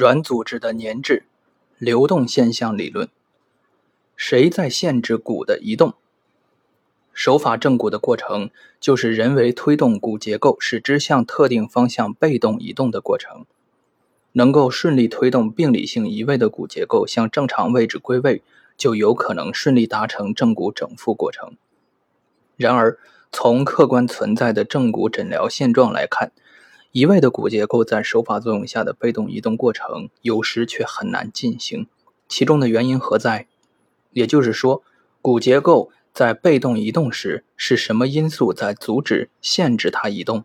[0.00, 1.24] 软组织的粘滞
[1.76, 3.06] 流动现象理论。
[4.16, 5.92] 谁在限制骨的移动？
[7.12, 8.48] 手法正骨的过程
[8.80, 13.44] 就是人为推动骨结构，使之向特定方向被动移动的过程。
[14.32, 18.42] 能够顺利推动病理性移位的骨结构向正常位置归位，
[18.78, 21.58] 就有可能顺利达成正骨整复过程。
[22.56, 22.98] 然而，
[23.30, 26.32] 从客观存在的正骨诊疗现状来看，
[26.92, 31.86] 移位的骨结构在手法作用下的被动移动过程，有时却很难进行。
[32.28, 33.46] 其中的原因何在？
[34.10, 34.82] 也就是说，
[35.22, 40.42] 骨结构在被动移动时，是什么因素在阻止、限制它移动？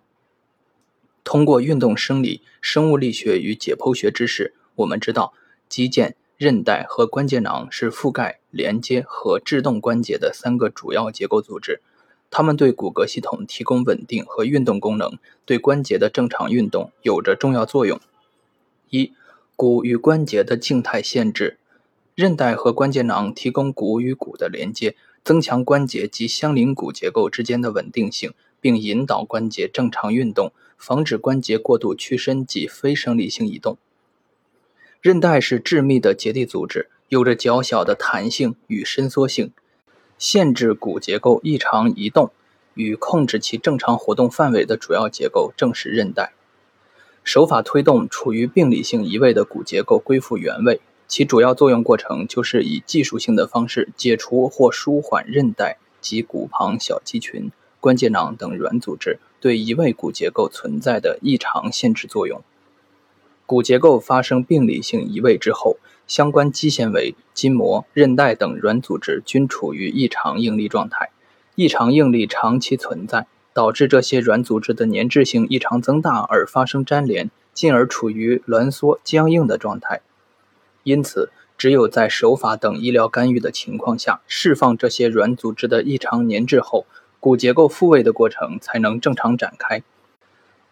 [1.23, 5.33] 通过运动生理、生物力学与解剖学知识，我们知道，
[5.67, 11.81] 肌腱、韧带和关节囊是覆盖、连接和制动关节的三个主要结构组织。
[12.29, 17.99] 它们对骨骼系统提供稳定和运动功能，对关节的正常运动有着重要作用。
[18.89, 19.13] 一、
[19.55, 21.57] 骨与关节的静态限制。
[22.13, 33.77] 韧带和关节囊提供骨与骨的连接，增强关节及相邻骨结构之间的稳定性，并引导关节正常运动，防止关节过度屈伸及非生理性移动。
[35.01, 39.51] 韧带是致密的结缔组织，有着较小的弹性与伸缩性。
[40.17, 42.31] 限制骨结构异常移动
[42.73, 46.33] 与控制其正常活动范围的主要结构正是韧带。
[47.23, 62.43] 手法推动处于病理性移位的骨结构归复原位，其主要作用过程就是以技术性的方式解除或舒缓韧带及骨旁小肌群、关节囊等软组织对移位骨结构存在的异常限制作用。
[63.45, 65.77] 骨结构发生病理性移位之后。
[66.07, 71.09] 相关肌纤维、筋膜、韧带等软组织均处于异常应力状态，
[71.55, 80.01] 异常应力长期存在，导致这些软组织的粘滞性异常增大而发生粘连，进而处于挛缩、僵硬的状态。
[80.83, 86.85] 因此，只有在手法等医疗干预的情况下，释放这些软组织的异常粘滞后，
[87.19, 89.81] 骨结构复位的过程才能正常展开。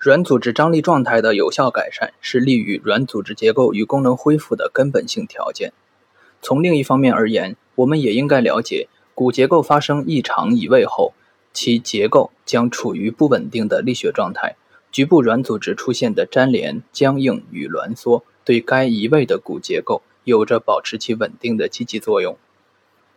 [0.05, 5.71] 软组织张力状态的有效改善是利于软组织结构与功能恢复的根本性条件。
[6.41, 11.13] 从另一方面而言，我们也应该了解，骨结构发生异常移位后，
[11.53, 14.57] 其结构将处于不稳定的力学状态，
[14.91, 22.37] 局部软组织出现的粘连、僵硬与挛缩，对该移位的骨结构有着保持其稳定的积极作用。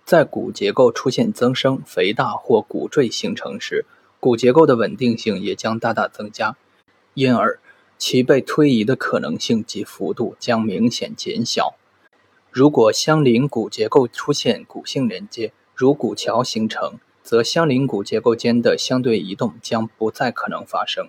[0.04, 3.84] 在骨结构出现增生、肥大或骨赘形成时，
[4.20, 6.56] 骨结构的稳定性也将大大增加。
[7.16, 7.58] 因而，
[7.96, 11.74] 其被推移的可能性及幅度将明显减小。
[12.50, 21.08] 如果相邻骨结构出现骨性连接，如骨桥形成，则相邻骨结构间的相对移动将不再可能发生。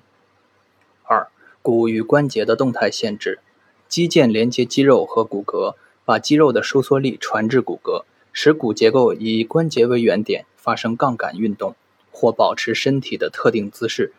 [1.04, 1.28] 二、
[1.62, 3.40] 骨与关节的动态限制。
[3.90, 5.76] 肌腱连接肌肉和骨骼，
[6.06, 11.76] 把肌肉的收缩力传至骨骼，使骨结构以关节为原点发生杠杆运动，
[12.12, 14.14] 或保持身体的特定姿势。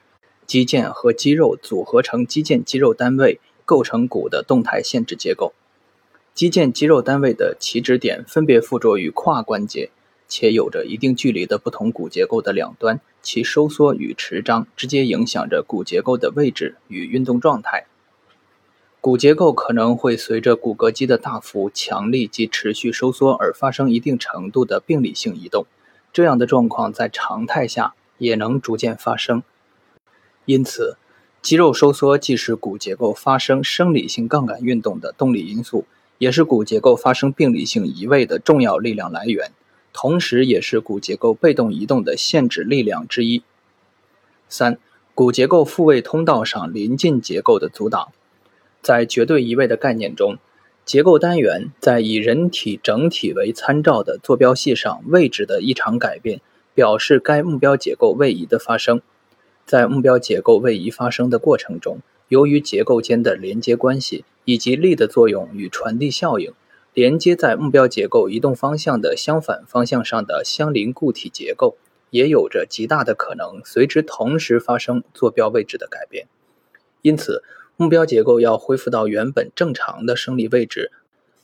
[0.48, 5.52] 肌腱和肌肉组合成肌腱肌肉单位，构成骨的动态限制结构。
[6.32, 9.90] 肌腱肌肉单位的起止点分别附着于胯关节，
[10.26, 17.84] 且有着一定距离的不同骨结构的两端，其收缩与持张直接影响着骨结构的位置与运动状态。
[19.02, 25.66] 骨结构可能会随着骨骼肌的大幅、强力及持续收缩而发生一定程度的病理性移动，
[26.10, 29.42] 这样的状况在常态下也能逐渐发生。
[30.48, 30.96] 因此，
[31.42, 35.84] 肌肉收缩既是骨结构发生生理性杠杆运动的动力因素，
[36.16, 39.52] 也是骨结构发生病理性移位的重要力量来源，
[39.92, 43.42] 同时也是骨结构被动移动的限制力量之一。
[44.48, 44.78] 三、
[45.14, 48.08] 骨结构复位通道上邻近结构的阻挡。
[48.80, 50.38] 在绝对移位的概念中，
[50.86, 56.40] 结构单元在以人体整体为参照的坐标系上位置的异常改变，
[56.74, 59.02] 表示该目标结构位移的发生。
[59.68, 61.98] 在目标结构位移发生的过程中，
[62.28, 66.54] 由于结构间的连接关系以及力的作用与传递效应，
[66.94, 71.76] 连接在目标结构移动方向的相反方向上的相邻固体结构，
[72.08, 76.26] 也有着极大的可能随之同时发生坐标位置的改变。
[77.02, 77.42] 因此，
[77.76, 80.90] 目标结构要恢复到原本正常的生理位置，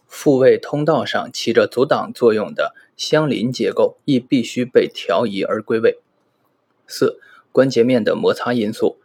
[0.06, 5.98] 复位通道上起着阻挡作用的相邻结构亦必须被调移而归位。
[6.86, 7.20] 四。
[7.54, 8.96] 关节面的摩擦因素。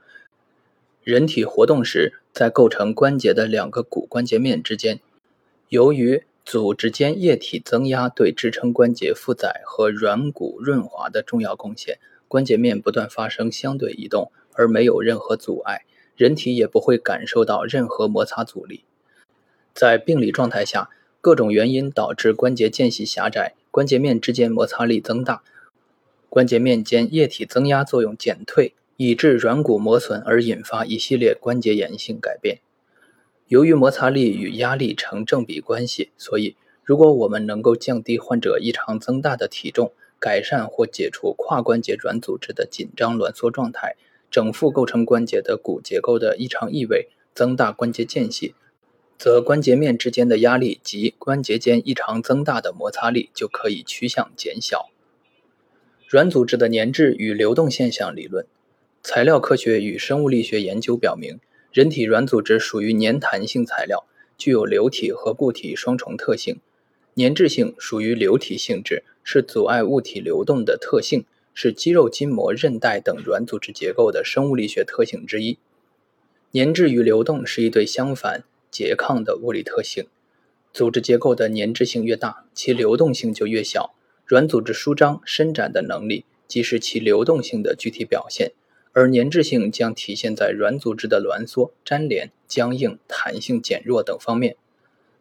[1.04, 5.00] 人体活动时，在构成关节的两个骨关节面之间，
[5.68, 15.86] 由于组织间液体增压对支撑关节负载和软骨润滑的重要贡献，关节面不断发生相对移动，而没有任何阻碍，
[16.16, 18.84] 人体也不会感受到任何摩擦阻力。
[19.76, 20.90] 在病理状态下，
[21.22, 25.44] 各种原因导致关节间隙狭窄，关节面之间摩擦力增大，
[26.30, 32.60] 关节面间液体增压作用减退，以致软骨磨损而引发一系列关节炎性改变。
[33.48, 43.96] 由于摩擦力与压力成正比关系，所以如果我们能够降低患者异常增大的体重，改善或解除跨关节软组织的紧张挛缩状态，
[44.30, 48.54] 整副构成关节的骨结构的异常异位，增大关节间隙，
[49.18, 54.92] 则关节面之间的压力及关节间异常增大的摩擦力就可以趋向减小。
[56.10, 58.48] 软组织的粘滞与流动现象理论，
[59.04, 61.40] 材料科学与生物力学研究表明。
[61.72, 66.60] 人体软组织属于粘弹性材料，具有流体和固体双重特性。
[67.16, 75.60] 粘滞性属于流体性质，是阻碍物体流动的特性，是肌肉、筋膜、韧带等软组织结构的生物力学特性之一。
[76.54, 80.08] 粘滞与流动是一对相反、拮抗的物理特性。
[80.74, 83.94] 组织结构的粘滞性越大，其流动性就越小。
[84.30, 88.52] 软组织舒张、伸展的能力，即是其流动性的具体表现。
[88.94, 94.56] 而粘滞性将体现在软组织的挛缩、粘连、僵硬、弹性减弱等方面。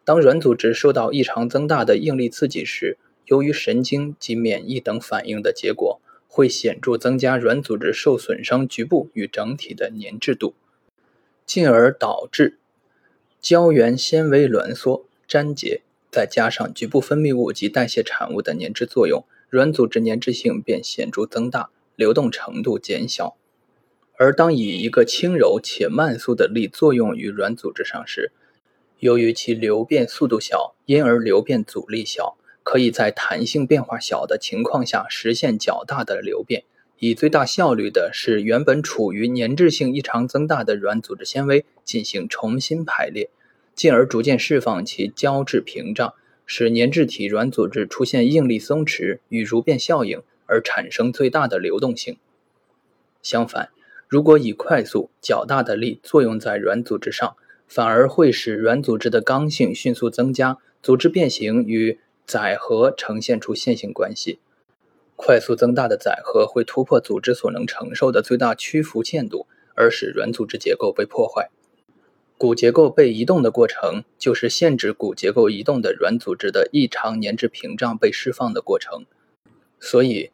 [0.03, 10.53] 当软组织受到异常增大的应力刺激时，由于神经及免疫等反应的结果，会显著增加软组织受损伤局部与整体的粘滞度，
[11.47, 12.59] 进而导致
[13.41, 23.35] 胶原纤维挛缩、粘结，再加上局部分泌物及代谢产物的粘滞作用，软组织粘滞性便显著增大，流动程度减小。
[24.17, 28.31] 而当以一个轻柔且慢速的力作用于软组织上时，
[28.99, 36.65] 由于其流变速度小，因而流变阻力小，可以在弹性变化小的情况下实现较大的流变，
[36.99, 43.29] 以最大效率的使原本处于粘滞性异常增大的软组织纤维进行重新排列，
[43.79, 46.13] 进而逐渐释放其胶质屏障，
[46.45, 52.17] 使粘滞体软组织出现应力松弛与如变效应，而产生最大的流动性。
[53.21, 53.69] 相反，
[54.09, 57.37] 如果以快速较大的力作用在软组织上，
[57.69, 64.39] 反而会使软组织的刚性迅速增加，组织变形与载荷呈现出线性关系。
[65.15, 71.49] 快速增大的载荷会突破组织所能承受的最大屈服限度，而使软组织结构被破坏。
[72.39, 79.05] 骨结构被移动的过程，就是限制骨结构移动的软组织的异常粘滞屏障被释放的过程。
[79.79, 80.31] 所以。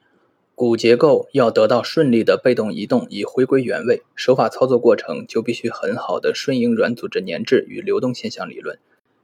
[0.57, 8.79] 骨结构要得到顺利的被动移动以回归原位，手法操作过程就必须很好的顺应软组织粘滞与流动现象理论。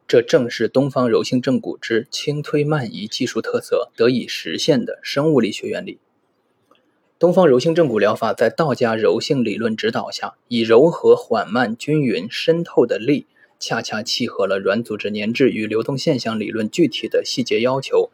[0.06, 6.00] 这正是东方柔性正骨之轻推慢移技术特色得以实现的生物力学原理。
[7.22, 13.28] 东方柔性正骨疗法在道家柔性理论指导下，以柔和、缓慢、均匀、渗透的力，
[13.60, 18.10] 恰恰契合了软组织粘滞与流动现象理论具体的细节要求。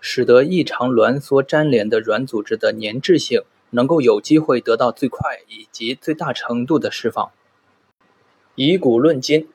[0.00, 7.30] 使得异常挛缩粘连的软组织的粘滞性能够有机会得到最快以及最大程度的释放。
[8.56, 9.46] 以骨论筋，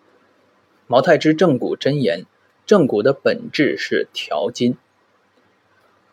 [0.88, 2.26] 毛太之正骨真言：
[2.66, 4.78] 正骨的本质是调筋。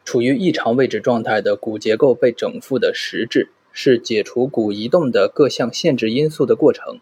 [0.04, 7.00] 处于异常位置状态的骨结构被整复的实质，是解除骨移动的各项限制因素的过程。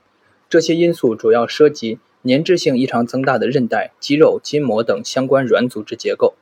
[0.49, 6.35] 这些因素主要涉及粘滞性异常增大的韧带、肌肉、筋膜等相关软组织结构。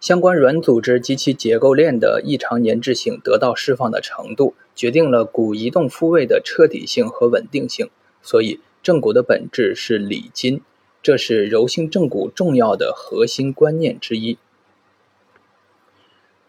[0.00, 7.88] 相关软组织及其结构链的异常粘滞性得到释放的程度，决定了骨移动复位的彻底性和稳定性。
[8.20, 10.60] 所以，正骨的本质是理筋，
[11.02, 14.38] 这是柔性正骨重要的核心观念之一。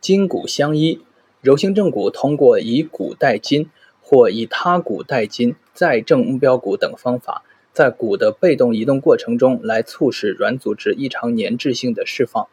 [0.03, 0.99] 筋骨相依，
[1.39, 3.69] 柔性正骨通过以骨代筋
[4.01, 12.49] 或以他骨代筋再正目标骨等方法，在骨的被动移动过程中来促使软组织异常粘滞性的释放。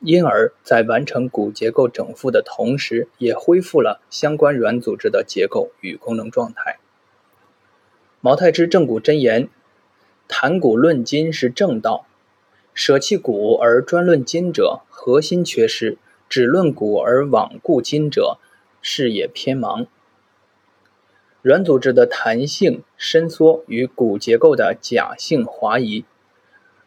[0.00, 6.78] 因而，在完成骨结构整复的同时，也恢复了相关软组织的结构与功能状态。
[8.20, 9.48] 毛太之正骨真言：
[10.28, 12.04] 谈骨论筋是正道，
[12.74, 15.96] 舍弃骨而专论筋者，核心缺失；
[16.30, 18.38] 只论骨而罔顾筋者，
[18.80, 19.88] 视野偏盲。
[21.42, 26.04] 软组织的弹性伸缩与骨结构的假性滑移。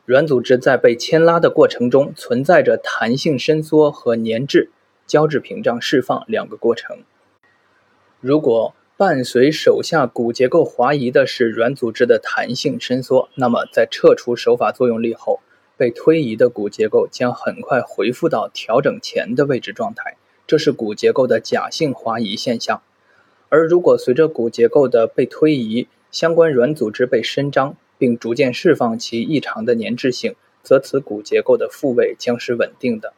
[0.05, 4.69] 软组织在被牵拉的过程中，存在着弹性伸缩和粘滞、
[5.05, 6.99] 胶质屏障释放两个过程。
[8.21, 15.41] 如果伴随手下骨结构滑移的是软组织的弹性伸缩，那么在撤除手法作用力后，
[15.77, 22.81] 被推移的骨结构将很快恢复到调整前的位置状态，这是骨结构的假性滑移现象。
[23.49, 33.13] 而如果随着骨结构的被推移，相关软组织被伸张，并逐渐释放其异常的粘滞性，则此骨结构的复位将是稳定的。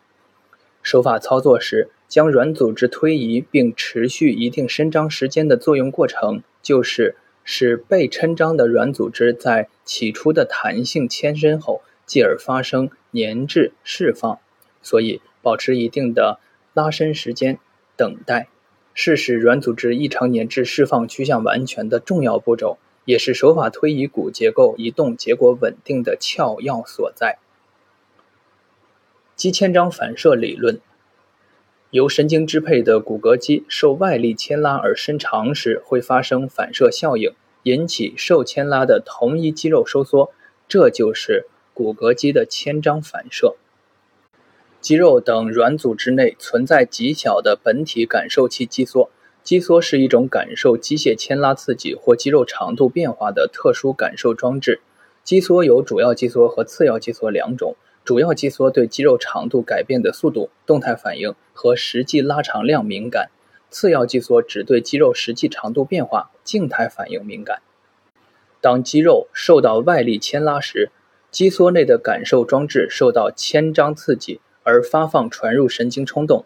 [0.81, 14.39] 手法操作时，将软组织推移并持续一定伸张时间的作用过程，就是使被抻张的软组织在起初的弹性牵伸后，继而发生粘滞释放。
[14.81, 16.39] 所以，保持一定的
[16.73, 17.57] 拉伸时间，
[17.95, 18.47] 等待，
[18.93, 27.39] 是使软组织异常粘滞释放趋向完全的重要步骤，也是手法推移骨结构移动结果稳定的窍要所在。
[29.35, 30.79] 肌牵张反射理论。
[31.91, 37.33] 由神经支配的骨骼肌受外力牵拉而伸长时，会发生反射效应，
[37.63, 40.33] 引起受牵拉的同一肌肉收缩，
[40.67, 43.55] 这就是骨骼肌的牵张反射。
[44.81, 49.09] 肌肉等软组织内存在极小的本体感受器肌梭，
[49.43, 54.79] 肌梭是一种感受机械牵拉刺激或肌肉长度变化的特殊感受装置。
[55.23, 57.75] 肌梭有主要肌梭和次要肌梭两种。
[58.03, 63.31] 主要肌梭对肌肉长度改变的速度、动态反应和实际拉长量敏感；
[63.71, 67.63] 次要肌梭只对肌肉实际长度变化、静态反应敏感。
[68.61, 70.91] 当肌肉受到外力牵拉时，
[71.35, 76.45] 肌梭内的感受装置受到牵张刺激而发放传入神经冲动，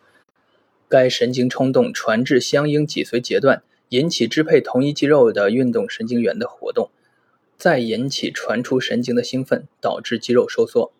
[0.87, 6.89] 该神经冲动传至相应脊髓节段，引起支配同一肌肉的运动神经元的活动，
[7.55, 10.91] 再引起传出神经的兴奋，导致肌肉收缩。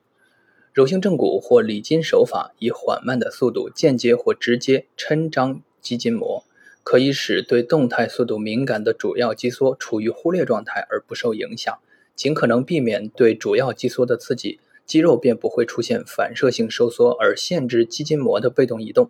[0.72, 6.44] 柔性正骨或理筋手法以缓慢的速度间接或直接抻张肌筋膜，
[6.84, 11.80] 可以使对动态速度敏感的主要肌梭处于忽略状态而不受影响。
[12.20, 19.10] 尽可能避免对主要肌梭的刺激，肌肉便不会出现反射性收缩而限制肌筋膜的被动移动。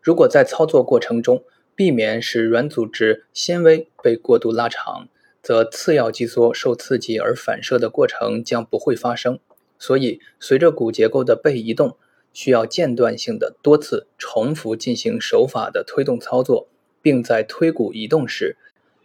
[0.00, 1.44] 如果在操作过程中
[1.76, 5.06] 避免使软组织纤维被过度拉长，
[5.40, 9.38] 则次要肌梭受刺激而反射的过程将不会发生。
[9.78, 11.96] 所以，随着骨结构的被移动，
[12.32, 16.66] 需要间断性的多次重复进行手法的推动操作，
[17.00, 18.56] 并在推骨移动时，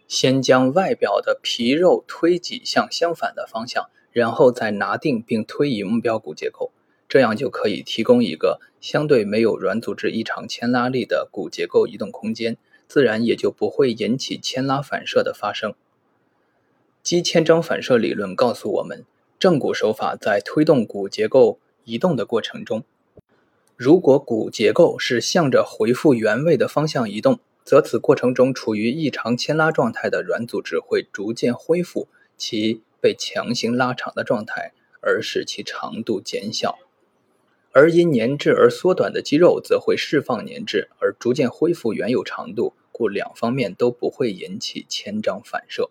[0.08, 6.72] 先将外表的皮肉推挤向相反的方向，然后再拿定并推移目标骨结构，
[7.08, 12.56] 这样就可以提供一个相对没有软组织异常牵拉力的骨结构移动空间，
[12.88, 15.74] 自然也就不会引起牵拉反射的发生。
[17.02, 19.04] 肌牵张反射理论告诉我们。
[19.38, 22.82] 正骨手法在推动骨结构移动的过程中，
[23.76, 32.08] 如果骨结构是向着回复原位的方向移动，则此过程中处于异常牵拉状态的软组织会逐渐恢复
[32.38, 34.72] 其被强行拉长的状态，
[35.02, 36.78] 而使其长度减小；
[37.72, 45.90] 而因粘滞而缩短的肌肉则会释放粘滞而逐渐恢复原有长度，故两方面都不会引起牵张反射。